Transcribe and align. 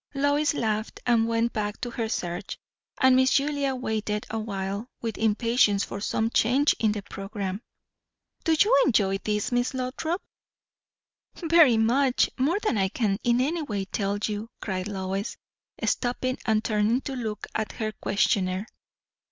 Lois 0.15 0.55
laughed 0.55 0.99
and 1.05 1.27
went 1.27 1.53
back 1.53 1.79
to 1.79 1.91
her 1.91 2.09
search; 2.09 2.57
and 2.99 3.15
Miss 3.15 3.29
Julia 3.33 3.75
waited 3.75 4.25
awhile 4.31 4.89
with 4.99 5.15
impatience 5.15 5.83
for 5.83 6.01
some 6.01 6.31
change 6.31 6.73
in 6.79 6.91
the 6.93 7.03
programme. 7.03 7.61
"Do 8.43 8.55
you 8.59 8.75
enjoy 8.83 9.19
this, 9.19 9.51
Miss 9.51 9.75
Lothrop?" 9.75 10.19
"Very 11.35 11.77
much! 11.77 12.31
More 12.39 12.57
than 12.61 12.79
I 12.79 12.89
can 12.89 13.19
in 13.23 13.39
any 13.41 13.61
way 13.61 13.85
tell 13.85 14.17
you!" 14.23 14.49
cried 14.59 14.87
Lois, 14.87 15.37
stopping 15.85 16.39
and 16.47 16.63
turning 16.63 17.01
to 17.01 17.13
look 17.15 17.45
at 17.53 17.73
her 17.73 17.91
questioner. 17.91 18.65